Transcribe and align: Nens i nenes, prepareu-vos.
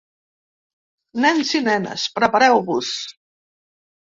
Nens 1.25 1.51
i 1.61 1.63
nenes, 1.67 2.07
prepareu-vos. 2.17 2.91